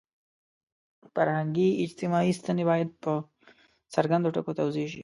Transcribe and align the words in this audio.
فرهنګي– 1.13 1.69
اجتماعي 1.83 2.31
ستنې 2.39 2.63
باید 2.69 2.89
په 3.03 3.13
څرګندو 3.93 4.33
ټکو 4.35 4.51
توضیح 4.59 4.87
شي. 4.91 4.99